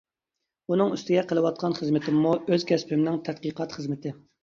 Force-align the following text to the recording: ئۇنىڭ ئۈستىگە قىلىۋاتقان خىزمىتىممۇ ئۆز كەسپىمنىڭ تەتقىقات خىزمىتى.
ئۇنىڭ 0.73 0.95
ئۈستىگە 0.95 1.25
قىلىۋاتقان 1.33 1.77
خىزمىتىممۇ 1.83 2.35
ئۆز 2.41 2.69
كەسپىمنىڭ 2.73 3.25
تەتقىقات 3.31 3.81
خىزمىتى. 3.81 4.21